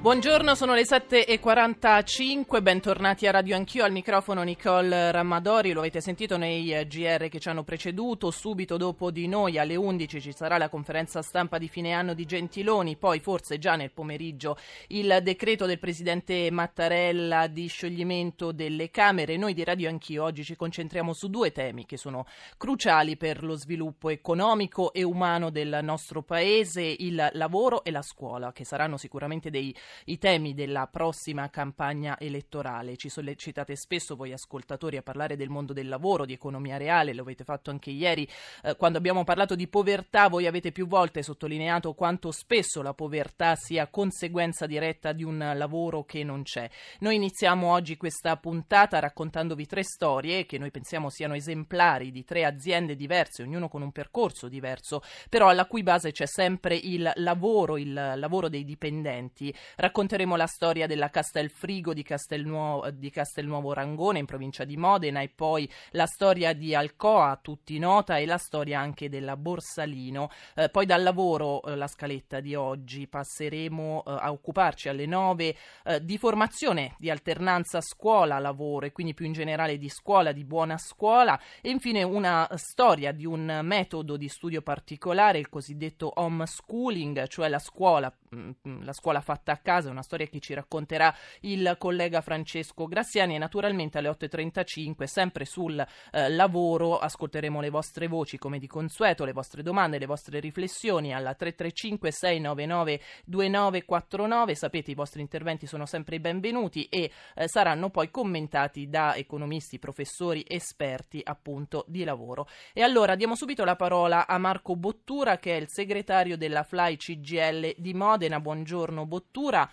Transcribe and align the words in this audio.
Buongiorno, 0.00 0.54
sono 0.54 0.72
le 0.72 0.84
7.45, 0.84 2.62
bentornati 2.62 3.26
a 3.26 3.32
Radio 3.32 3.54
Anch'io, 3.54 3.84
al 3.84 3.92
microfono 3.92 4.42
Nicole 4.42 5.12
Ramadori, 5.12 5.72
lo 5.72 5.80
avete 5.80 6.00
sentito 6.00 6.38
nei 6.38 6.86
GR 6.86 7.28
che 7.28 7.38
ci 7.38 7.50
hanno 7.50 7.64
preceduto, 7.64 8.30
subito 8.30 8.78
dopo 8.78 9.10
di 9.10 9.28
noi 9.28 9.58
alle 9.58 9.76
11 9.76 10.22
ci 10.22 10.32
sarà 10.32 10.56
la 10.56 10.70
conferenza 10.70 11.20
stampa 11.20 11.58
di 11.58 11.68
fine 11.68 11.92
anno 11.92 12.14
di 12.14 12.24
Gentiloni, 12.24 12.96
poi 12.96 13.20
forse 13.20 13.58
già 13.58 13.76
nel 13.76 13.92
pomeriggio 13.92 14.56
il 14.88 15.18
decreto 15.22 15.66
del 15.66 15.78
Presidente 15.78 16.50
Mattarella 16.50 17.46
di 17.46 17.66
scioglimento 17.66 18.52
delle 18.52 18.90
Camere. 18.90 19.36
Noi 19.36 19.52
di 19.52 19.64
Radio 19.64 19.90
Anch'io 19.90 20.24
oggi 20.24 20.44
ci 20.44 20.56
concentriamo 20.56 21.12
su 21.12 21.28
due 21.28 21.52
temi 21.52 21.84
che 21.84 21.98
sono 21.98 22.24
cruciali 22.56 23.18
per 23.18 23.44
lo 23.44 23.54
sviluppo 23.54 24.08
economico 24.08 24.94
e 24.94 25.02
umano 25.02 25.50
del 25.50 25.80
nostro 25.82 26.22
Paese, 26.22 26.80
il 26.80 27.28
lavoro 27.34 27.84
e 27.84 27.90
la 27.90 28.00
scuola, 28.00 28.50
che 28.52 28.64
saranno 28.64 28.96
sicuramente 28.96 29.50
dei 29.50 29.76
i 30.06 30.18
temi 30.18 30.54
della 30.54 30.86
prossima 30.86 31.50
campagna 31.50 32.18
elettorale. 32.18 32.96
Ci 32.96 33.08
sollecitate 33.08 33.76
spesso 33.76 34.16
voi 34.16 34.32
ascoltatori 34.32 34.96
a 34.96 35.02
parlare 35.02 35.36
del 35.36 35.48
mondo 35.48 35.72
del 35.72 35.88
lavoro, 35.88 36.24
di 36.24 36.32
economia 36.32 36.76
reale, 36.76 37.14
lo 37.14 37.22
avete 37.22 37.44
fatto 37.44 37.70
anche 37.70 37.90
ieri 37.90 38.28
eh, 38.62 38.76
quando 38.76 38.98
abbiamo 38.98 39.24
parlato 39.24 39.54
di 39.54 39.68
povertà, 39.68 40.28
voi 40.28 40.46
avete 40.46 40.72
più 40.72 40.86
volte 40.86 41.22
sottolineato 41.22 41.94
quanto 41.94 42.30
spesso 42.30 42.82
la 42.82 42.94
povertà 42.94 43.54
sia 43.56 43.88
conseguenza 43.88 44.66
diretta 44.66 45.12
di 45.12 45.24
un 45.24 45.52
lavoro 45.54 46.04
che 46.04 46.24
non 46.24 46.42
c'è. 46.42 46.68
Noi 47.00 47.16
iniziamo 47.16 47.70
oggi 47.70 47.96
questa 47.96 48.36
puntata 48.36 48.98
raccontandovi 48.98 49.66
tre 49.66 49.82
storie 49.82 50.46
che 50.46 50.58
noi 50.58 50.70
pensiamo 50.70 51.10
siano 51.10 51.34
esemplari 51.34 52.10
di 52.10 52.24
tre 52.24 52.44
aziende 52.44 52.96
diverse, 52.96 53.42
ognuno 53.42 53.68
con 53.68 53.82
un 53.82 53.92
percorso 53.92 54.48
diverso, 54.48 55.02
però 55.28 55.48
alla 55.48 55.66
cui 55.66 55.82
base 55.82 56.12
c'è 56.12 56.26
sempre 56.26 56.74
il 56.76 57.10
lavoro, 57.16 57.76
il 57.76 57.92
lavoro 57.92 58.48
dei 58.48 58.64
dipendenti. 58.64 59.54
Racconteremo 59.80 60.36
la 60.36 60.46
storia 60.46 60.86
della 60.86 61.08
Castelfrigo 61.08 61.94
di 61.94 62.02
Castelnuovo, 62.02 62.90
di 62.90 63.08
Castelnuovo 63.08 63.72
Rangone 63.72 64.18
in 64.18 64.26
provincia 64.26 64.64
di 64.64 64.76
Modena 64.76 65.22
e 65.22 65.30
poi 65.30 65.66
la 65.92 66.04
storia 66.04 66.52
di 66.52 66.74
Alcoa, 66.74 67.38
tutti 67.40 67.78
nota, 67.78 68.18
e 68.18 68.26
la 68.26 68.36
storia 68.36 68.78
anche 68.78 69.08
della 69.08 69.38
Borsalino. 69.38 70.28
Eh, 70.54 70.68
poi 70.68 70.84
dal 70.84 71.02
lavoro, 71.02 71.62
eh, 71.62 71.76
la 71.76 71.86
scaletta 71.86 72.40
di 72.40 72.54
oggi, 72.54 73.06
passeremo 73.06 74.04
eh, 74.06 74.16
a 74.20 74.30
occuparci 74.30 74.90
alle 74.90 75.06
nove 75.06 75.56
eh, 75.86 76.04
di 76.04 76.18
formazione, 76.18 76.94
di 76.98 77.08
alternanza 77.08 77.80
scuola-lavoro 77.80 78.84
e 78.84 78.92
quindi 78.92 79.14
più 79.14 79.24
in 79.24 79.32
generale 79.32 79.78
di 79.78 79.88
scuola, 79.88 80.32
di 80.32 80.44
buona 80.44 80.76
scuola 80.76 81.40
e 81.62 81.70
infine 81.70 82.02
una 82.02 82.46
storia 82.56 83.12
di 83.12 83.24
un 83.24 83.60
metodo 83.62 84.18
di 84.18 84.28
studio 84.28 84.60
particolare, 84.60 85.38
il 85.38 85.48
cosiddetto 85.48 86.12
homeschooling, 86.16 87.26
cioè 87.28 87.48
la 87.48 87.58
scuola, 87.58 88.14
mh, 88.28 88.50
mm, 88.68 88.82
la 88.82 88.92
scuola 88.92 89.22
fatta 89.22 89.52
a 89.52 89.56
casa 89.56 89.68
casa, 89.70 89.88
una 89.88 90.02
storia 90.02 90.26
che 90.26 90.40
ci 90.40 90.52
racconterà 90.52 91.14
il 91.42 91.76
collega 91.78 92.20
Francesco 92.22 92.86
Graziani 92.86 93.36
e 93.36 93.38
naturalmente 93.38 93.98
alle 93.98 94.08
8.35 94.08 95.04
sempre 95.04 95.44
sul 95.44 95.78
eh, 95.78 96.28
lavoro 96.28 96.98
ascolteremo 96.98 97.60
le 97.60 97.70
vostre 97.70 98.08
voci 98.08 98.36
come 98.36 98.58
di 98.58 98.66
consueto, 98.66 99.24
le 99.24 99.32
vostre 99.32 99.62
domande, 99.62 100.00
le 100.00 100.06
vostre 100.06 100.40
riflessioni 100.40 101.14
alla 101.14 101.34
335 101.34 102.10
699 102.10 103.00
2949, 103.26 104.54
sapete 104.56 104.90
i 104.90 104.94
vostri 104.94 105.20
interventi 105.20 105.68
sono 105.68 105.86
sempre 105.86 106.18
benvenuti 106.18 106.86
e 106.86 107.12
eh, 107.36 107.46
saranno 107.46 107.90
poi 107.90 108.10
commentati 108.10 108.88
da 108.88 109.14
economisti, 109.14 109.78
professori, 109.78 110.44
esperti 110.48 111.20
appunto 111.22 111.84
di 111.86 112.02
lavoro. 112.02 112.48
E 112.72 112.82
allora 112.82 113.14
diamo 113.14 113.36
subito 113.36 113.62
la 113.64 113.76
parola 113.76 114.26
a 114.26 114.36
Marco 114.38 114.74
Bottura 114.74 115.38
che 115.38 115.56
è 115.56 115.60
il 115.60 115.68
segretario 115.68 116.36
della 116.36 116.64
Fly 116.64 116.96
CGL 116.96 117.74
di 117.76 117.94
Modena. 117.94 118.40
Buongiorno 118.40 119.06
Bottura. 119.06 119.59
Allora, 119.60 119.70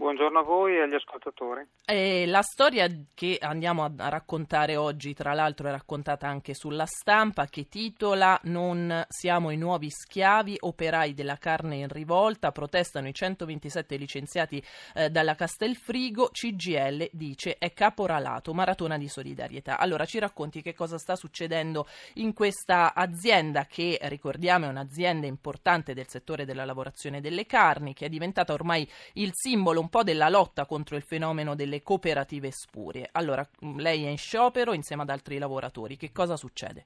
Buongiorno 0.00 0.38
a 0.38 0.42
voi 0.42 0.76
e 0.76 0.80
agli 0.80 0.94
ascoltatori. 0.94 1.60
E 1.84 2.24
la 2.24 2.40
storia 2.40 2.86
che 3.12 3.36
andiamo 3.38 3.84
a 3.84 4.08
raccontare 4.08 4.76
oggi, 4.76 5.12
tra 5.12 5.34
l'altro, 5.34 5.68
è 5.68 5.70
raccontata 5.70 6.26
anche 6.26 6.54
sulla 6.54 6.86
stampa 6.86 7.44
che 7.44 7.68
titola 7.68 8.40
Non 8.44 9.04
siamo 9.08 9.50
i 9.50 9.58
nuovi 9.58 9.90
schiavi, 9.90 10.56
operai 10.60 11.12
della 11.12 11.36
carne 11.36 11.76
in 11.76 11.88
rivolta, 11.88 12.50
protestano 12.50 13.08
i 13.08 13.12
127 13.12 13.96
licenziati 13.96 14.64
eh, 14.94 15.10
dalla 15.10 15.34
Castelfrigo, 15.34 16.30
CGL 16.32 17.10
dice 17.12 17.58
è 17.58 17.74
caporalato, 17.74 18.54
maratona 18.54 18.96
di 18.96 19.06
solidarietà. 19.06 19.78
Allora 19.78 20.06
ci 20.06 20.18
racconti 20.18 20.62
che 20.62 20.72
cosa 20.72 20.96
sta 20.96 21.14
succedendo 21.14 21.86
in 22.14 22.32
questa 22.32 22.94
azienda 22.94 23.66
che, 23.66 23.98
ricordiamo, 24.04 24.64
è 24.64 24.70
un'azienda 24.70 25.26
importante 25.26 25.92
del 25.92 26.08
settore 26.08 26.46
della 26.46 26.64
lavorazione 26.64 27.20
delle 27.20 27.44
carni, 27.44 27.92
che 27.92 28.06
è 28.06 28.08
diventata 28.08 28.54
ormai 28.54 28.88
il 29.14 29.32
simbolo 29.34 29.78
un 29.80 29.88
po' 29.90 30.02
della 30.02 30.30
lotta 30.30 30.64
contro 30.64 30.96
il 30.96 31.02
fenomeno 31.02 31.54
delle 31.54 31.82
cooperative 31.82 32.50
spurie. 32.50 33.08
Allora, 33.12 33.46
mm, 33.64 33.78
lei 33.78 34.04
è 34.04 34.08
in 34.08 34.16
sciopero 34.16 34.72
insieme 34.72 35.02
ad 35.02 35.10
altri 35.10 35.36
lavoratori, 35.36 35.96
che 35.96 36.12
cosa 36.12 36.36
succede? 36.36 36.84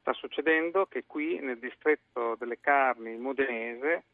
Sta 0.00 0.12
succedendo 0.14 0.86
che 0.86 1.04
qui 1.06 1.38
nel 1.40 1.58
distretto 1.58 2.36
delle 2.38 2.60
carni 2.60 3.16
modenese 3.16 4.04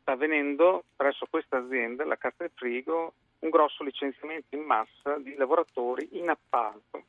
sta 0.00 0.12
avvenendo 0.12 0.84
presso 0.94 1.26
questa 1.28 1.58
azienda, 1.58 2.04
la 2.04 2.16
Castelfrigo, 2.16 3.14
un 3.40 3.50
grosso 3.50 3.82
licenziamento 3.82 4.54
in 4.54 4.62
massa 4.62 5.18
di 5.18 5.34
lavoratori 5.34 6.08
in 6.12 6.28
appalto. 6.28 7.04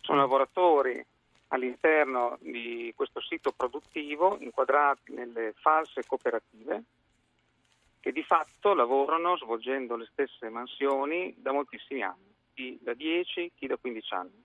Sono 0.00 0.18
mm. 0.18 0.20
lavoratori 0.20 1.06
all'interno 1.48 2.38
di 2.40 2.92
questo 2.96 3.20
sito 3.20 3.52
produttivo 3.52 4.38
inquadrati 4.40 5.12
nelle 5.12 5.52
false 5.56 6.02
cooperative 6.06 6.84
che 8.02 8.10
di 8.10 8.24
fatto 8.24 8.74
lavorano 8.74 9.36
svolgendo 9.36 9.94
le 9.94 10.08
stesse 10.10 10.48
mansioni 10.48 11.32
da 11.38 11.52
moltissimi 11.52 12.02
anni, 12.02 12.34
chi 12.52 12.76
da 12.82 12.94
10, 12.94 13.52
chi 13.54 13.68
da 13.68 13.76
15 13.76 14.14
anni. 14.14 14.44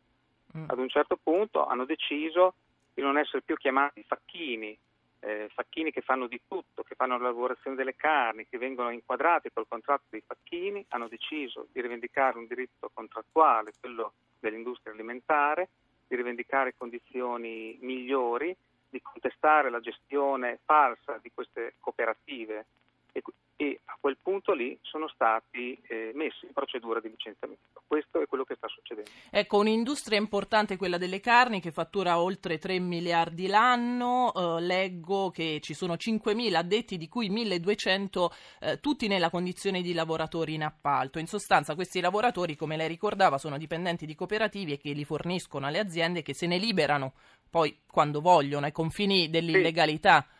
Mm. 0.55 0.65
Ad 0.67 0.77
un 0.77 0.87
certo 0.87 1.17
punto 1.17 1.65
hanno 1.65 1.83
deciso 1.83 2.53
di 2.93 3.01
non 3.01 3.17
essere 3.17 3.41
più 3.41 3.57
chiamati 3.57 4.03
facchini, 4.03 4.77
eh, 5.21 5.49
facchini 5.51 5.91
che 5.91 6.01
fanno 6.01 6.27
di 6.27 6.39
tutto, 6.47 6.83
che 6.83 6.93
fanno 6.93 7.17
la 7.17 7.29
lavorazione 7.29 7.75
delle 7.75 7.95
carni, 7.95 8.47
che 8.47 8.59
vengono 8.59 8.91
inquadrati 8.91 9.49
col 9.51 9.67
contratto 9.67 10.05
dei 10.09 10.23
facchini, 10.23 10.85
hanno 10.89 11.07
deciso 11.07 11.65
di 11.71 11.81
rivendicare 11.81 12.37
un 12.37 12.45
diritto 12.45 12.91
contrattuale, 12.93 13.73
quello 13.79 14.13
dell'industria 14.39 14.93
alimentare, 14.93 15.69
di 16.07 16.15
rivendicare 16.15 16.75
condizioni 16.77 17.75
migliori, 17.81 18.55
di 18.87 19.01
contestare 19.01 19.71
la 19.71 19.79
gestione 19.79 20.59
falsa 20.63 21.19
di 21.21 21.31
queste 21.33 21.73
cooperative 21.79 22.65
e, 23.11 23.23
e 23.59 23.81
a 23.85 23.97
quel 23.99 24.17
punto 24.21 24.53
lì 24.53 24.77
sono 24.83 25.09
stati 25.09 25.77
eh, 25.87 26.11
messi 26.13 26.45
in 26.45 26.53
procedura 26.53 26.99
di 26.99 27.09
licenziamento. 27.09 27.81
Questo 27.87 28.21
è 28.21 28.27
quello 28.27 28.43
che 28.43 28.53
sta 28.55 28.67
succedendo. 28.67 29.09
Ecco, 29.31 29.57
un'industria 29.57 30.19
importante, 30.19 30.77
quella 30.77 30.99
delle 30.99 31.19
carni, 31.19 31.59
che 31.59 31.71
fattura 31.71 32.21
oltre 32.21 32.59
3 32.59 32.79
miliardi 32.79 33.47
l'anno. 33.47 34.31
Eh, 34.33 34.61
leggo 34.61 35.31
che 35.31 35.59
ci 35.61 35.73
sono 35.73 35.95
5.000 35.95 36.53
addetti, 36.53 36.97
di 36.97 37.07
cui 37.07 37.31
1.200 37.31 38.27
eh, 38.59 38.79
tutti 38.79 39.07
nella 39.07 39.31
condizione 39.31 39.81
di 39.81 39.93
lavoratori 39.93 40.53
in 40.53 40.63
appalto. 40.63 41.17
In 41.17 41.27
sostanza, 41.27 41.73
questi 41.73 41.99
lavoratori, 41.99 42.55
come 42.55 42.77
lei 42.77 42.87
ricordava, 42.87 43.39
sono 43.39 43.57
dipendenti 43.57 44.05
di 44.05 44.13
cooperative 44.13 44.77
che 44.77 44.91
li 44.91 45.03
forniscono 45.03 45.65
alle 45.65 45.79
aziende 45.79 46.21
che 46.21 46.35
se 46.35 46.45
ne 46.45 46.57
liberano 46.57 47.13
poi 47.49 47.75
quando 47.89 48.21
vogliono, 48.21 48.67
ai 48.67 48.71
confini 48.71 49.31
dell'illegalità. 49.31 50.25
Sì. 50.29 50.35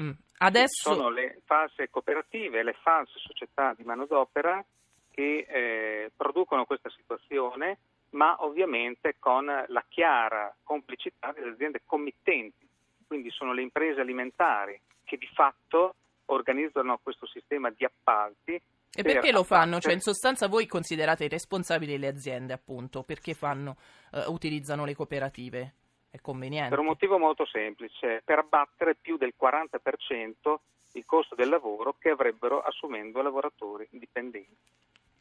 Mm. 0.00 0.10
Adesso... 0.38 0.92
Sono 0.94 1.10
le 1.10 1.40
false 1.44 1.88
cooperative, 1.90 2.62
le 2.62 2.76
false 2.82 3.18
società 3.18 3.72
di 3.76 3.84
manodopera 3.84 4.64
che 5.10 5.46
eh, 5.48 6.10
producono 6.16 6.64
questa 6.64 6.90
situazione, 6.90 7.78
ma 8.10 8.36
ovviamente 8.44 9.16
con 9.18 9.44
la 9.44 9.84
chiara 9.88 10.54
complicità 10.62 11.32
delle 11.32 11.52
aziende 11.52 11.82
committenti, 11.84 12.66
quindi 13.06 13.30
sono 13.30 13.52
le 13.52 13.62
imprese 13.62 14.00
alimentari 14.00 14.80
che 15.04 15.16
di 15.16 15.28
fatto 15.32 15.94
organizzano 16.26 16.98
questo 17.02 17.26
sistema 17.26 17.70
di 17.70 17.84
appalti. 17.84 18.60
E 18.96 19.02
perché 19.02 19.32
lo 19.32 19.42
fanno? 19.42 19.80
Cioè, 19.80 19.92
in 19.92 20.00
sostanza 20.00 20.46
voi 20.46 20.66
considerate 20.66 21.28
responsabili 21.28 21.98
le 21.98 22.06
aziende, 22.06 22.52
appunto, 22.52 23.02
perché 23.02 23.34
fanno, 23.34 23.76
uh, 24.12 24.32
utilizzano 24.32 24.84
le 24.84 24.94
cooperative? 24.94 25.74
È 26.14 26.20
conveniente. 26.20 26.68
Per 26.68 26.78
un 26.78 26.86
motivo 26.86 27.18
molto 27.18 27.44
semplice, 27.44 28.22
per 28.24 28.38
abbattere 28.38 28.94
più 28.94 29.16
del 29.16 29.34
40% 29.36 30.54
il 30.92 31.04
costo 31.04 31.34
del 31.34 31.48
lavoro 31.48 31.96
che 31.98 32.10
avrebbero 32.10 32.62
assumendo 32.62 33.20
lavoratori 33.20 33.84
dipendenti. 33.90 34.54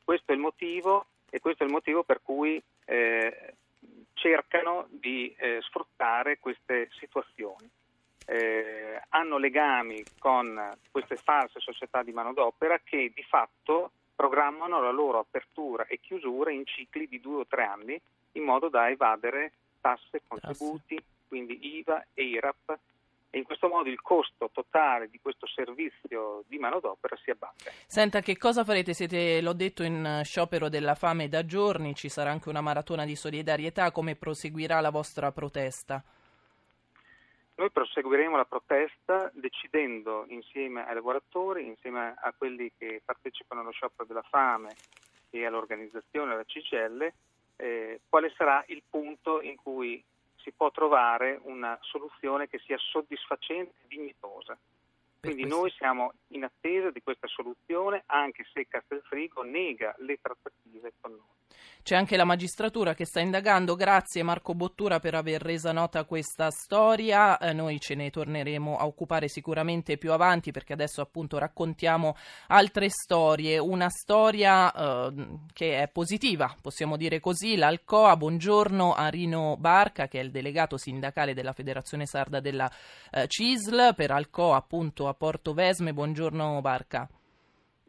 Questo 0.04 0.32
è 0.32 0.36
il 0.36 0.40
motivo 0.40 1.08
e 1.32 1.40
questo 1.40 1.64
è 1.64 1.66
il 1.66 1.72
motivo 1.72 2.04
per 2.04 2.22
cui 2.22 2.62
eh, 2.86 3.56
cercano 4.14 4.86
di 4.92 5.34
eh, 5.36 5.62
sfruttare 5.62 6.38
queste 6.38 6.90
situazioni. 7.00 7.68
Eh, 8.28 9.02
hanno 9.10 9.40
legami 9.40 10.04
con 10.20 10.78
queste 10.92 11.16
false 11.16 11.60
società 11.60 12.04
di 12.04 12.12
manodopera 12.12 12.80
che 12.84 13.12
di 13.16 13.24
fatto 13.24 13.94
programmano 14.16 14.80
la 14.80 14.92
loro 14.92 15.18
apertura 15.18 15.88
e 15.88 16.00
chiusura 16.00 16.52
in 16.52 16.68
cicli 16.68 17.08
di 17.08 17.20
due 17.20 17.40
o 17.40 17.48
tre 17.48 17.64
anni 17.64 18.00
in 18.34 18.44
modo 18.44 18.70
da 18.70 18.92
evadere 18.92 19.54
tasse, 19.84 20.22
contributi, 20.26 20.98
quindi 21.28 21.78
IVA 21.78 22.06
e 22.14 22.24
IRAP 22.24 22.80
e 23.30 23.40
in 23.40 23.44
questo 23.44 23.68
modo 23.68 23.90
il 23.90 24.00
costo 24.00 24.50
totale 24.54 25.10
di 25.10 25.20
questo 25.20 25.48
servizio 25.48 26.44
di 26.48 26.60
manodopera 26.60 27.18
si 27.18 27.32
abbatte. 27.32 27.72
Senta, 27.88 28.22
che 28.22 28.38
cosa 28.38 28.64
farete? 28.64 28.94
Siete, 28.94 29.42
l'ho 29.42 29.54
detto, 29.54 29.82
in 29.82 30.22
sciopero 30.24 30.70
della 30.70 30.94
fame 30.94 31.28
da 31.28 31.44
giorni, 31.44 31.96
ci 31.96 32.10
sarà 32.10 32.30
anche 32.30 32.50
una 32.50 32.62
maratona 32.62 33.06
di 33.06 33.16
solidarietà, 33.16 33.92
come 33.92 34.16
proseguirà 34.16 34.80
la 34.82 34.92
vostra 34.92 35.32
protesta? 35.32 36.04
Noi 37.56 37.72
proseguiremo 37.72 38.38
la 38.38 38.46
protesta 38.46 39.32
decidendo 39.34 40.26
insieme 40.28 40.86
ai 40.86 40.94
lavoratori, 40.94 41.66
insieme 41.66 42.14
a 42.16 42.34
quelli 42.38 42.72
che 42.78 43.02
partecipano 43.04 43.62
allo 43.62 43.72
sciopero 43.72 44.06
della 44.06 44.26
fame 44.30 44.76
e 45.32 45.44
all'organizzazione 45.44 46.30
della 46.30 46.46
CGL, 46.46 47.12
eh, 47.58 48.02
quale 48.10 48.34
sarà 48.36 48.64
il 48.68 48.84
punto 48.90 49.42
in 49.42 49.56
cui 49.56 50.04
si 50.38 50.52
può 50.52 50.72
trovare 50.72 51.40
una 51.44 51.78
soluzione 51.82 52.48
che 52.48 52.60
sia 52.60 52.78
soddisfacente 52.78 53.74
e 53.82 53.88
dignitosa. 53.88 54.58
Quindi 55.20 55.46
noi 55.46 55.72
siamo 55.72 56.14
in 56.30 56.44
attesa 56.44 56.92
di 56.92 57.02
questa 57.02 57.28
soluzione 57.28 58.04
anche 58.08 58.46
se 58.52 58.68
Castelfrigo 58.68 59.42
nega 59.44 59.96
le 60.00 60.20
trattative 60.22 60.92
con 61.00 61.12
noi. 61.12 61.43
C'è 61.84 61.98
anche 61.98 62.16
la 62.16 62.24
magistratura 62.24 62.94
che 62.94 63.06
sta 63.06 63.20
indagando. 63.20 63.76
Grazie 63.76 64.24
Marco 64.24 64.56
Bottura 64.56 65.02
per 65.02 65.16
aver 65.16 65.42
resa 65.42 65.74
nota 65.74 66.06
questa 66.06 66.50
storia. 66.50 67.38
Eh, 67.38 67.52
noi 67.52 67.78
ce 67.82 67.94
ne 67.96 68.10
torneremo 68.10 68.78
a 68.78 68.86
occupare 68.86 69.28
sicuramente 69.28 69.98
più 69.98 70.14
avanti 70.14 70.52
perché 70.52 70.72
adesso 70.72 71.02
appunto 71.02 71.38
raccontiamo 71.38 72.16
altre 72.48 72.88
storie. 72.90 73.58
Una 73.58 73.90
storia 73.90 74.72
eh, 74.72 75.28
che 75.52 75.82
è 75.82 75.90
positiva, 75.90 76.56
possiamo 76.62 76.96
dire 76.96 77.20
così. 77.20 77.58
L'Alcoa, 77.58 78.16
buongiorno 78.16 78.94
a 78.94 79.10
Rino 79.10 79.58
Barca 79.60 80.08
che 80.08 80.22
è 80.22 80.24
il 80.24 80.32
delegato 80.32 80.78
sindacale 80.78 81.34
della 81.34 81.52
Federazione 81.52 82.06
Sarda 82.06 82.40
della 82.40 82.72
eh, 83.12 83.28
CISL 83.28 83.94
per 83.94 84.12
Alcoa 84.12 84.56
appunto 84.56 85.10
a 85.10 85.14
Porto 85.14 85.54
Vesme. 85.54 85.92
Buongiorno 85.92 86.62
Barca. 86.62 87.10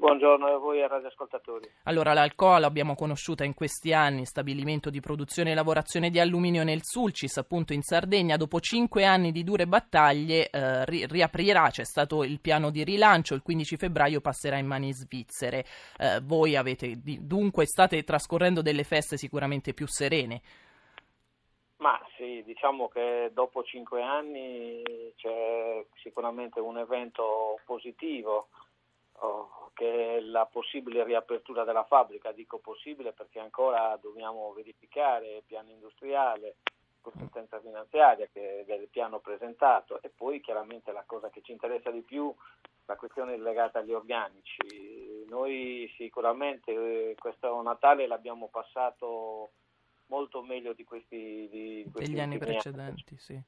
Buongiorno 0.04 0.46
a 0.48 0.58
voi 0.58 0.80
e 0.80 0.86
radioascoltatori. 0.86 1.66
Allora, 1.84 2.12
l'Alcoa 2.12 2.58
l'abbiamo 2.58 2.94
conosciuta 2.94 3.42
in 3.42 3.54
questi 3.54 3.94
anni, 3.94 4.26
stabilimento 4.26 4.90
di 4.90 5.00
produzione 5.00 5.52
e 5.52 5.54
lavorazione 5.54 6.10
di 6.10 6.20
alluminio 6.20 6.62
nel 6.62 6.82
Sulcis, 6.82 7.38
appunto 7.38 7.72
in 7.72 7.80
Sardegna. 7.80 8.36
Dopo 8.36 8.60
cinque 8.60 9.06
anni 9.06 9.32
di 9.32 9.42
dure 9.42 9.66
battaglie 9.66 10.50
eh, 10.50 10.84
ri- 10.84 11.06
riaprirà, 11.06 11.70
c'è 11.70 11.86
stato 11.86 12.22
il 12.22 12.38
piano 12.42 12.68
di 12.68 12.84
rilancio, 12.84 13.32
il 13.32 13.40
15 13.40 13.76
febbraio 13.78 14.20
passerà 14.20 14.58
in 14.58 14.66
mani 14.66 14.92
svizzere. 14.92 15.64
Eh, 15.98 16.20
voi 16.22 16.54
avete, 16.54 17.00
dunque, 17.02 17.64
state 17.64 18.04
trascorrendo 18.04 18.60
delle 18.60 18.84
feste 18.84 19.16
sicuramente 19.16 19.72
più 19.72 19.86
serene. 19.86 20.42
Ma 21.78 21.98
sì, 22.18 22.42
diciamo 22.44 22.88
che 22.88 23.30
dopo 23.32 23.62
cinque 23.62 24.02
anni 24.02 24.82
c'è 25.16 25.82
sicuramente 26.02 26.60
un 26.60 26.76
evento 26.76 27.58
positivo 27.64 28.48
oh, 29.20 29.70
che 29.74 30.20
la 30.20 30.46
possibile 30.46 31.04
riapertura 31.04 31.64
della 31.64 31.84
fabbrica. 31.84 32.32
Dico 32.32 32.58
possibile 32.58 33.12
perché 33.12 33.40
ancora 33.40 33.98
dobbiamo 34.00 34.52
verificare 34.52 35.36
il 35.36 35.42
piano 35.44 35.70
industriale, 35.70 36.56
consistenza 37.00 37.60
finanziaria 37.60 38.26
che, 38.32 38.64
del 38.66 38.88
piano 38.90 39.18
presentato 39.20 40.00
e 40.00 40.08
poi 40.08 40.40
chiaramente 40.40 40.90
la 40.92 41.04
cosa 41.04 41.28
che 41.28 41.42
ci 41.42 41.52
interessa 41.52 41.90
di 41.90 42.00
più, 42.00 42.34
la 42.86 42.96
questione 42.96 43.36
legata 43.36 43.80
agli 43.80 43.92
organici. 43.92 45.24
Noi 45.28 45.92
sicuramente 45.96 46.70
eh, 47.10 47.14
questo 47.18 47.60
Natale 47.62 48.06
l'abbiamo 48.06 48.48
passato 48.48 49.50
molto 50.06 50.42
meglio 50.42 50.72
di 50.72 50.84
questi, 50.84 51.48
di 51.50 51.86
questi 51.90 52.12
degli 52.12 52.20
anni 52.20 52.38
precedenti, 52.38 53.04
anni. 53.08 53.18
sì. 53.18 53.42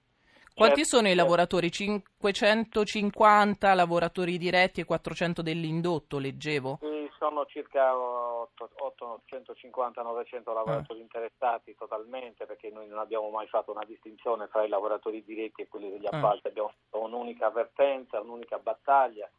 Quanti 0.57 0.85
certo, 0.85 0.97
sono 0.97 1.11
i 1.11 1.15
lavoratori? 1.15 1.71
550 1.71 3.75
lavoratori 3.75 4.39
diretti 4.39 4.81
e 4.81 4.85
400 4.85 5.43
dell'indotto, 5.43 6.17
leggevo? 6.17 6.79
Sì, 6.81 7.11
sono 7.19 7.45
circa 7.45 7.93
850-900 7.93 10.55
lavoratori 10.55 11.01
ah. 11.01 11.03
interessati 11.03 11.75
totalmente 11.75 12.47
perché 12.47 12.71
noi 12.71 12.89
non 12.89 13.01
abbiamo 13.01 13.29
mai 13.29 13.47
fatto 13.49 13.73
una 13.73 13.85
distinzione 13.85 14.49
tra 14.49 14.65
i 14.65 14.69
lavoratori 14.69 15.23
diretti 15.23 15.61
e 15.61 15.69
quelli 15.69 15.91
degli 15.91 16.07
ah. 16.07 16.17
appalti, 16.17 16.47
ah. 16.47 16.51
abbiamo 16.51 16.71
fatto 16.71 17.05
un'unica 17.05 17.49
avvertenza, 17.49 18.23
un'unica 18.23 18.59
battaglia 18.59 19.31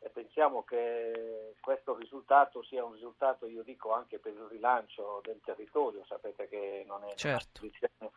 e 0.00 0.10
pensiamo 0.10 0.64
che 0.64 1.54
questo 1.62 1.96
risultato 1.96 2.62
sia 2.64 2.84
un 2.84 2.92
risultato, 2.92 3.46
io 3.46 3.62
dico, 3.62 3.94
anche 3.94 4.18
per 4.18 4.32
il 4.32 4.48
rilancio 4.50 5.22
del 5.24 5.40
territorio, 5.42 6.04
sapete 6.04 6.46
che 6.46 6.84
non 6.86 7.04
è 7.04 7.14
certo. 7.14 7.62
una 7.62 7.70
posizione 7.70 8.10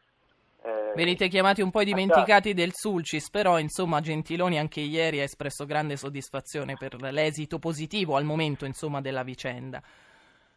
eh, 0.66 0.94
Venite 0.96 1.28
chiamati 1.28 1.62
un 1.62 1.70
po' 1.70 1.84
dimenticati 1.84 2.56
del 2.56 2.72
Sulcis, 2.74 3.30
però 3.30 3.60
insomma 3.60 4.02
Gentiloni 4.02 4.58
anche 4.58 4.80
ieri 4.80 5.20
ha 5.20 5.24
espresso 5.24 5.64
grande 5.66 5.96
soddisfazione 5.96 6.76
per 6.76 6.96
l'esito 6.96 7.60
positivo 7.60 8.16
al 8.16 8.24
momento 8.24 8.66
insomma, 8.66 9.00
della 9.00 9.22
vicenda. 9.22 9.80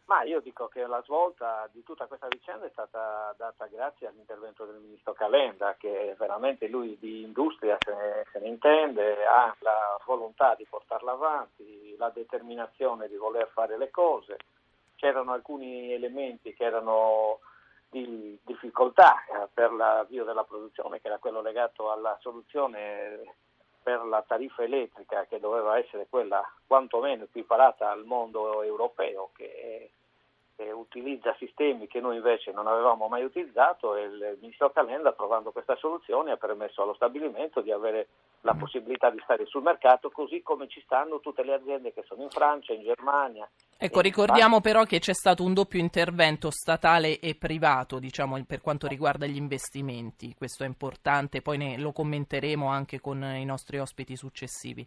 Ma 0.05 0.23
io 0.23 0.39
dico 0.39 0.67
che 0.67 0.87
la 0.87 1.03
svolta 1.03 1.69
di 1.71 1.83
tutta 1.83 2.07
questa 2.07 2.27
vicenda 2.27 2.65
è 2.65 2.69
stata 2.71 3.35
data 3.37 3.67
grazie 3.67 4.07
all'intervento 4.07 4.65
del 4.65 4.81
ministro 4.81 5.13
Calenda, 5.13 5.75
che 5.77 6.15
veramente 6.17 6.67
lui 6.67 6.97
di 6.99 7.21
industria 7.21 7.77
se 7.79 7.93
ne, 7.93 8.25
se 8.31 8.39
ne 8.39 8.47
intende, 8.47 9.23
ha 9.27 9.55
la 9.59 9.99
volontà 10.07 10.55
di 10.55 10.65
portarla 10.67 11.11
avanti, 11.11 11.95
la 11.99 12.09
determinazione 12.09 13.07
di 13.07 13.17
voler 13.17 13.47
fare 13.53 13.77
le 13.77 13.91
cose. 13.91 14.37
C'erano 14.95 15.33
alcuni 15.33 15.93
elementi 15.93 16.55
che 16.55 16.63
erano 16.63 17.41
di 17.89 18.39
difficoltà 18.43 19.23
eh, 19.25 19.47
per 19.53 19.71
l'avvio 19.71 20.23
della 20.23 20.43
produzione, 20.43 21.01
che 21.01 21.07
era 21.07 21.17
quello 21.17 21.41
legato 21.41 21.91
alla 21.91 22.17
soluzione 22.21 23.35
per 23.81 24.05
la 24.05 24.23
tariffa 24.27 24.63
elettrica 24.63 25.25
che 25.25 25.39
doveva 25.39 25.77
essere 25.77 26.07
quella 26.09 26.43
quantomeno 26.67 27.23
equiparata 27.23 27.89
al 27.89 28.05
mondo 28.05 28.61
europeo 28.61 29.31
che, 29.33 29.91
che 30.59 30.71
utilizza 30.71 31.33
sistemi 31.39 31.87
che 31.87 32.01
noi 32.01 32.17
invece 32.17 32.51
non 32.51 32.67
avevamo 32.67 33.07
mai 33.07 33.23
utilizzato 33.23 33.95
e 33.95 34.03
il 34.03 34.37
ministro 34.41 34.69
Calenda 34.71 35.13
trovando 35.13 35.51
questa 35.51 35.77
soluzione 35.77 36.31
ha 36.31 36.35
permesso 36.35 36.81
allo 36.81 36.93
stabilimento 36.95 37.61
di 37.61 37.71
avere 37.71 38.09
la 38.41 38.53
mm. 38.53 38.59
possibilità 38.59 39.09
di 39.09 39.21
stare 39.23 39.45
sul 39.45 39.61
mercato 39.61 40.11
così 40.11 40.41
come 40.41 40.67
ci 40.67 40.81
stanno 40.83 41.21
tutte 41.21 41.43
le 41.43 41.53
aziende 41.53 41.93
che 41.93 42.03
sono 42.05 42.23
in 42.23 42.29
Francia, 42.29 42.73
in 42.73 42.81
Germania. 42.81 43.49
Ecco, 43.77 44.01
ricordiamo 44.01 44.59
però 44.59 44.83
che 44.83 44.99
c'è 44.99 45.13
stato 45.13 45.45
un 45.45 45.53
doppio 45.53 45.79
intervento 45.79 46.51
statale 46.51 47.19
e 47.19 47.35
privato, 47.35 47.97
diciamo, 47.97 48.43
per 48.45 48.59
quanto 48.59 48.87
riguarda 48.87 49.25
gli 49.25 49.37
investimenti. 49.37 50.35
Questo 50.35 50.65
è 50.65 50.67
importante, 50.67 51.41
poi 51.41 51.57
ne, 51.57 51.77
lo 51.77 51.93
commenteremo 51.93 52.67
anche 52.67 52.99
con 52.99 53.23
i 53.23 53.45
nostri 53.45 53.79
ospiti 53.79 54.17
successivi. 54.17 54.85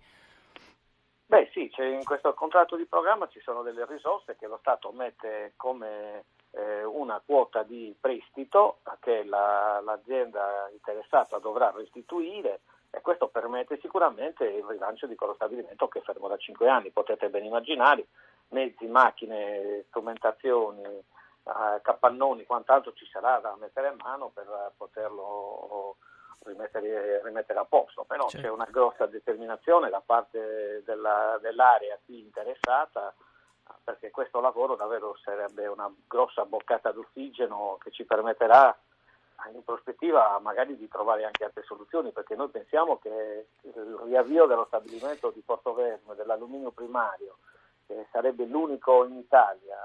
Sì, 1.71 1.83
in 1.83 2.05
questo 2.05 2.35
contratto 2.35 2.77
di 2.77 2.87
programma 2.87 3.29
ci 3.29 3.41
sono 3.41 3.63
delle 3.63 3.87
risorse 3.87 4.37
che 4.37 4.47
lo 4.47 4.59
Stato 4.59 4.91
mette 4.91 5.53
come 5.57 6.25
eh, 6.51 6.83
una 6.85 7.21
quota 7.25 7.63
di 7.63 7.95
prestito 7.99 8.79
che 9.01 9.25
la, 9.25 9.81
l'azienda 9.85 10.69
interessata 10.73 11.39
dovrà 11.39 11.71
restituire 11.71 12.61
e 12.91 13.01
questo 13.01 13.29
permette 13.29 13.79
sicuramente 13.81 14.45
il 14.45 14.65
rilancio 14.65 15.07
di 15.07 15.15
quello 15.15 15.35
stabilimento 15.35 15.89
che 15.89 16.01
è 16.01 16.03
fermo 16.03 16.29
da 16.29 16.37
5 16.37 16.69
anni, 16.69 16.91
potete 16.91 17.31
ben 17.31 17.45
immaginare, 17.45 18.07
mezzi, 18.49 18.87
macchine, 18.87 19.85
strumentazioni, 19.89 20.83
eh, 20.83 21.81
capannoni, 21.81 22.45
quant'altro 22.45 22.93
ci 22.93 23.07
sarà 23.07 23.39
da 23.39 23.57
mettere 23.59 23.89
in 23.89 23.97
mano 24.03 24.31
per 24.35 24.73
poterlo 24.77 25.97
rimettere, 26.45 27.21
rimettere 27.23 27.59
a 27.59 27.65
posto, 27.65 28.05
però 28.05 28.29
certo. 28.29 28.47
c'è 28.47 28.53
una 28.53 28.69
grossa 28.71 29.07
determinazione 29.07 29.91
da 29.91 30.03
parte 30.05 30.83
della, 30.85 31.39
dell'area 31.41 31.99
qui 32.05 32.21
interessata 32.21 33.15
perché 33.85 34.11
questo 34.11 34.41
lavoro 34.41 34.77
davvero 34.77 35.17
sarebbe 35.23 35.67
una 35.67 35.93
grossa 36.07 36.45
boccata 36.45 36.93
d'ossigeno 36.93 37.79
che 37.81 37.91
ci 37.91 38.05
permetterà 38.05 38.77
in 39.53 39.65
prospettiva 39.65 40.39
magari 40.41 40.77
di 40.77 40.89
trovare 40.89 41.25
anche 41.25 41.45
altre 41.45 41.65
soluzioni, 41.65 42.13
perché 42.13 42.37
noi 42.37 42.49
pensiamo 42.49 42.99
che 42.99 43.49
il 43.63 44.01
riavvio 44.05 44.47
dello 44.47 44.67
stabilimento 44.67 45.31
di 45.31 45.41
Porto 45.41 45.75
Verme 45.75 46.15
dell'alluminio 46.15 46.71
primario, 46.71 47.39
che 47.87 48.07
sarebbe 48.13 48.45
l'unico 48.45 49.05
in 49.05 49.19
Italia 49.19 49.77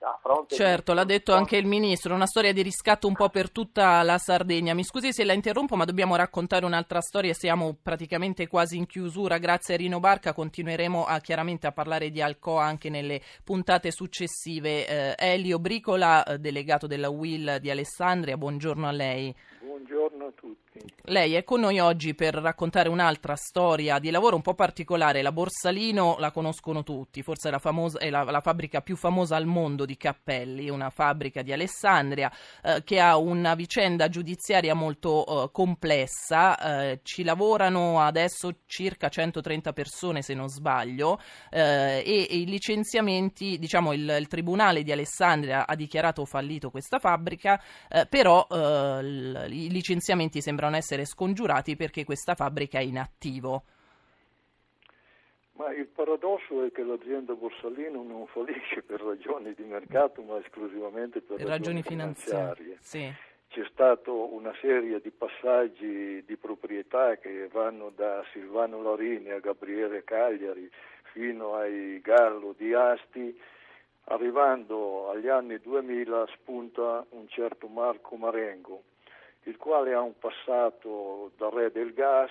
a 0.00 0.18
fronte 0.20 0.54
certo, 0.54 0.92
di... 0.92 0.98
l'ha 0.98 1.04
detto 1.04 1.32
anche 1.32 1.56
il 1.56 1.66
ministro, 1.66 2.14
una 2.14 2.26
storia 2.26 2.52
di 2.52 2.62
riscatto 2.62 3.06
un 3.06 3.14
po' 3.14 3.28
per 3.28 3.50
tutta 3.50 4.02
la 4.02 4.18
Sardegna. 4.18 4.74
Mi 4.74 4.84
scusi 4.84 5.12
se 5.12 5.24
la 5.24 5.32
interrompo, 5.32 5.76
ma 5.76 5.84
dobbiamo 5.84 6.16
raccontare 6.16 6.64
un'altra 6.64 7.00
storia, 7.00 7.32
siamo 7.34 7.76
praticamente 7.80 8.46
quasi 8.46 8.76
in 8.76 8.86
chiusura. 8.86 9.38
Grazie 9.38 9.74
a 9.74 9.76
Rino 9.76 10.00
Barca 10.00 10.32
continueremo 10.32 11.04
a, 11.04 11.20
chiaramente 11.20 11.66
a 11.66 11.72
parlare 11.72 12.10
di 12.10 12.20
Alcoa 12.20 12.64
anche 12.64 12.90
nelle 12.90 13.20
puntate 13.44 13.90
successive. 13.90 14.86
Eh, 14.86 15.14
Elio 15.16 15.58
Bricola, 15.58 16.24
eh, 16.24 16.38
delegato 16.38 16.86
della 16.86 17.08
UIL 17.08 17.58
di 17.60 17.70
Alessandria, 17.70 18.36
buongiorno 18.36 18.86
a 18.86 18.92
lei. 18.92 19.34
Lei 21.08 21.34
è 21.34 21.44
con 21.44 21.60
noi 21.60 21.78
oggi 21.78 22.16
per 22.16 22.34
raccontare 22.34 22.88
un'altra 22.88 23.36
storia 23.36 24.00
di 24.00 24.10
lavoro 24.10 24.34
un 24.34 24.42
po' 24.42 24.54
particolare. 24.54 25.22
La 25.22 25.30
Borsalino 25.30 26.16
la 26.18 26.32
conoscono 26.32 26.82
tutti, 26.82 27.22
forse 27.22 27.46
è 27.46 27.52
la, 27.52 27.60
famosa, 27.60 27.98
è 27.98 28.10
la, 28.10 28.24
la 28.24 28.40
fabbrica 28.40 28.80
più 28.80 28.96
famosa 28.96 29.36
al 29.36 29.46
mondo 29.46 29.84
di 29.84 29.96
cappelli, 29.96 30.68
una 30.68 30.90
fabbrica 30.90 31.42
di 31.42 31.52
Alessandria 31.52 32.28
eh, 32.60 32.82
che 32.82 32.98
ha 32.98 33.16
una 33.18 33.54
vicenda 33.54 34.08
giudiziaria 34.08 34.74
molto 34.74 35.44
eh, 35.44 35.50
complessa. 35.52 36.58
Eh, 36.90 37.00
ci 37.04 37.22
lavorano 37.22 38.00
adesso 38.00 38.62
circa 38.66 39.08
130 39.08 39.72
persone, 39.72 40.22
se 40.22 40.34
non 40.34 40.48
sbaglio, 40.48 41.20
eh, 41.50 42.02
e, 42.04 42.26
e, 42.28 42.36
i 42.36 42.46
licenziamenti, 42.46 43.58
diciamo, 43.58 43.92
il, 43.92 44.16
il, 44.18 44.26
Tribunale 44.26 44.82
di 44.82 44.90
Alessandria 44.90 45.68
ha 45.68 45.76
dichiarato 45.76 46.24
fallito 46.24 46.70
questa 46.70 46.98
fabbrica, 46.98 47.62
eh, 47.88 48.06
però 48.06 48.44
eh, 48.50 49.46
i 49.48 49.70
licenziamenti 49.70 50.42
sembrano 50.42 50.74
essere 50.74 50.95
essere 50.96 51.04
scongiurati 51.04 51.76
perché 51.76 52.04
questa 52.04 52.34
fabbrica 52.34 52.78
è 52.78 52.82
in 52.82 52.98
attivo. 52.98 53.62
Ma 55.52 55.72
il 55.72 55.86
paradosso 55.86 56.64
è 56.64 56.72
che 56.72 56.82
l'azienda 56.82 57.34
Borsalino 57.34 58.02
non 58.02 58.26
fallisce 58.26 58.82
per 58.82 59.00
ragioni 59.00 59.54
di 59.54 59.64
mercato, 59.64 60.22
ma 60.22 60.38
esclusivamente 60.38 61.20
per 61.20 61.38
ragioni, 61.38 61.50
ragioni 61.50 61.82
finanziarie. 61.82 62.76
Sì. 62.80 63.10
C'è 63.48 63.66
stata 63.70 64.10
una 64.10 64.52
serie 64.60 65.00
di 65.00 65.10
passaggi 65.10 66.22
di 66.26 66.36
proprietà 66.36 67.16
che 67.16 67.48
vanno 67.50 67.90
da 67.94 68.22
Silvano 68.32 68.82
Larini 68.82 69.30
a 69.30 69.38
Gabriele 69.38 70.04
Cagliari 70.04 70.68
fino 71.12 71.54
ai 71.54 72.00
Gallo 72.02 72.54
di 72.54 72.74
Asti, 72.74 73.40
arrivando 74.04 75.08
agli 75.08 75.28
anni 75.28 75.58
2000 75.58 76.26
spunta 76.34 77.06
un 77.10 77.26
certo 77.28 77.66
Marco 77.68 78.16
Marengo 78.16 78.82
il 79.46 79.56
quale 79.56 79.94
ha 79.94 80.00
un 80.00 80.18
passato 80.18 81.30
da 81.36 81.48
re 81.50 81.70
del 81.70 81.92
gas, 81.92 82.30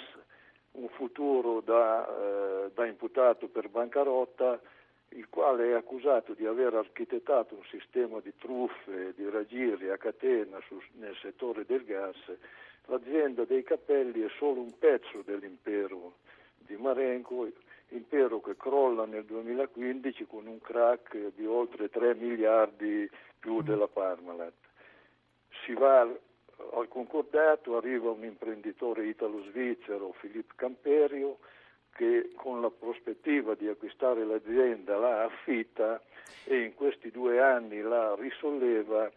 un 0.72 0.90
futuro 0.90 1.62
da, 1.62 2.08
eh, 2.08 2.72
da 2.74 2.86
imputato 2.86 3.48
per 3.48 3.70
bancarotta, 3.70 4.60
il 5.10 5.30
quale 5.30 5.70
è 5.70 5.74
accusato 5.74 6.34
di 6.34 6.46
aver 6.46 6.74
architettato 6.74 7.56
un 7.56 7.64
sistema 7.70 8.20
di 8.20 8.34
truffe, 8.38 9.14
di 9.16 9.30
raggiri 9.30 9.90
a 9.90 9.98
catena 9.98 10.60
su, 10.68 10.82
nel 11.00 11.16
settore 11.22 11.66
del 11.66 11.86
gas. 11.86 12.18
L'azienda 12.88 13.46
dei 13.46 13.64
Cappelli 13.64 14.22
è 14.22 14.30
solo 14.38 14.60
un 14.60 14.78
pezzo 14.78 15.22
dell'impero 15.24 16.18
di 16.58 16.76
Marenco, 16.76 17.48
impero 17.90 18.42
che 18.42 18.58
crolla 18.58 19.06
nel 19.06 19.24
2015 19.24 20.26
con 20.26 20.48
un 20.48 20.60
crack 20.60 21.32
di 21.36 21.46
oltre 21.46 21.90
3 21.90 22.16
miliardi 22.16 23.10
più 23.40 23.62
della 23.62 23.88
Parmalat. 23.88 24.54
Si 25.64 25.74
va 25.74 26.06
al 26.74 26.88
concordato 26.88 27.78
arriva 27.78 28.10
un 28.12 28.24
imprenditore 28.24 29.08
italo-svizzero, 29.08 30.14
Filippo 30.20 30.54
Camperio, 30.56 31.38
che 31.96 32.32
con 32.36 32.62
la 32.62 32.70
prospettiva 32.70 33.56
di 33.56 33.68
acquistare 33.68 34.26
l'azienda 34.26 34.98
la 34.98 35.24
affitta 35.24 36.02
e 36.44 36.64
in 36.64 36.76
questi 36.76 37.10
due 37.10 37.42
anni 37.42 37.82
la 37.82 38.16
risolleva. 38.16 39.10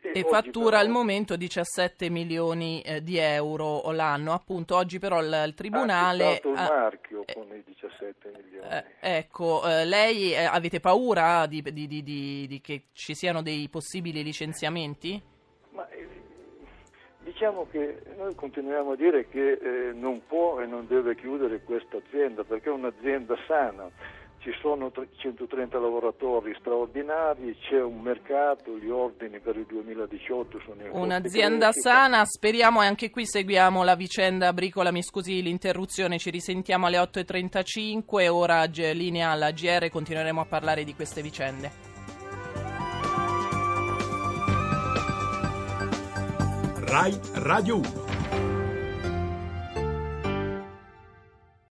E, 0.00 0.12
e 0.14 0.24
fattura 0.24 0.78
però, 0.78 0.82
al 0.82 0.88
momento 0.88 1.36
17 1.36 2.08
milioni 2.10 2.80
eh, 2.82 3.02
di 3.02 3.18
euro 3.18 3.90
l'anno. 3.90 4.32
Appunto, 4.32 4.76
oggi 4.76 4.98
però 4.98 5.20
il, 5.20 5.44
il 5.46 5.54
tribunale. 5.54 6.40
Ha 6.42 6.48
il 6.48 6.52
marchio 6.54 7.26
eh, 7.26 7.34
con 7.34 7.54
i 7.54 7.62
17 7.64 8.32
milioni. 8.42 8.68
Eh, 8.68 8.84
ecco, 9.00 9.68
eh, 9.68 9.84
lei 9.84 10.32
eh, 10.32 10.44
avete 10.44 10.80
paura 10.80 11.46
di, 11.46 11.60
di, 11.60 11.86
di, 11.86 12.02
di, 12.02 12.60
che 12.62 12.84
ci 12.92 13.14
siano 13.14 13.42
dei 13.42 13.68
possibili 13.68 14.22
licenziamenti? 14.22 15.34
Diciamo 17.26 17.66
che 17.72 18.02
noi 18.16 18.36
continuiamo 18.36 18.92
a 18.92 18.96
dire 18.96 19.26
che 19.26 19.54
eh, 19.54 19.92
non 19.92 20.22
può 20.28 20.60
e 20.60 20.66
non 20.66 20.86
deve 20.86 21.16
chiudere 21.16 21.60
questa 21.64 21.96
azienda 21.96 22.44
perché 22.44 22.68
è 22.68 22.72
un'azienda 22.72 23.34
sana, 23.48 23.90
ci 24.38 24.52
sono 24.60 24.92
130 24.92 25.76
lavoratori 25.76 26.54
straordinari, 26.60 27.56
c'è 27.68 27.82
un 27.82 28.00
mercato, 28.00 28.78
gli 28.78 28.88
ordini 28.88 29.40
per 29.40 29.56
il 29.56 29.66
2018 29.66 30.60
sono 30.60 30.82
in 30.82 30.90
Un'azienda 30.92 31.72
sana, 31.72 32.24
speriamo 32.24 32.80
e 32.84 32.86
anche 32.86 33.10
qui 33.10 33.26
seguiamo 33.26 33.82
la 33.82 33.96
vicenda 33.96 34.52
Bricola, 34.52 34.92
mi 34.92 35.02
scusi 35.02 35.42
l'interruzione, 35.42 36.18
ci 36.18 36.30
risentiamo 36.30 36.86
alle 36.86 36.98
8.35, 36.98 38.28
ora 38.28 38.62
linea 38.66 39.30
alla 39.30 39.50
GR, 39.50 39.88
continueremo 39.88 40.42
a 40.42 40.46
parlare 40.46 40.84
di 40.84 40.94
queste 40.94 41.22
vicende. 41.22 41.95
Rai 46.96 47.12
Radio 47.34 47.76
1. 47.76 48.05